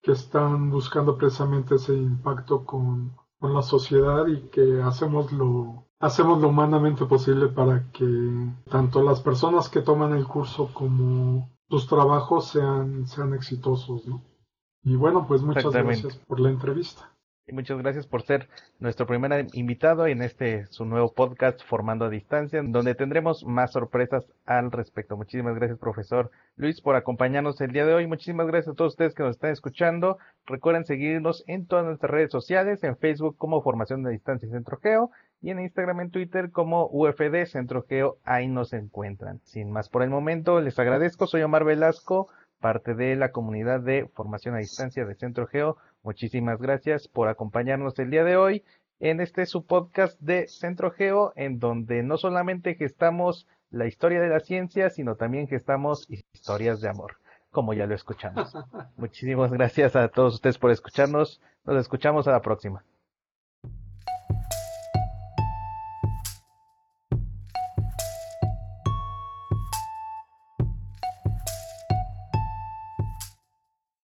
[0.03, 6.41] que están buscando precisamente ese impacto con, con la sociedad y que hacemos lo, hacemos
[6.41, 8.07] lo humanamente posible para que
[8.71, 14.23] tanto las personas que toman el curso como sus trabajos sean, sean exitosos, ¿no?
[14.83, 17.13] Y bueno, pues muchas gracias por la entrevista.
[17.47, 18.49] Y muchas gracias por ser
[18.79, 24.25] nuestro primer invitado en este su nuevo podcast Formando a Distancia, donde tendremos más sorpresas
[24.47, 25.17] al respecto.
[25.17, 28.07] Muchísimas gracias, profesor Luis, por acompañarnos el día de hoy.
[28.07, 30.19] Muchísimas gracias a todos ustedes que nos están escuchando.
[30.47, 35.11] Recuerden seguirnos en todas nuestras redes sociales, en Facebook como Formación a Distancia Centro Geo
[35.43, 39.41] y en Instagram, en Twitter como UFD Centro Geo, ahí nos encuentran.
[39.45, 42.29] Sin más por el momento, les agradezco, soy Omar Velasco,
[42.61, 45.77] parte de la comunidad de formación a distancia de Centro Geo.
[46.03, 48.65] Muchísimas gracias por acompañarnos el día de hoy
[49.01, 54.29] en este su podcast de Centro Geo, en donde no solamente gestamos la historia de
[54.29, 57.17] la ciencia, sino también gestamos historias de amor,
[57.51, 58.53] como ya lo escuchamos.
[58.97, 61.41] Muchísimas gracias a todos ustedes por escucharnos.
[61.65, 62.85] Nos escuchamos a la próxima.